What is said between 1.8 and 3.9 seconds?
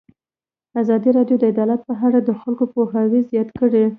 په اړه د خلکو پوهاوی زیات کړی.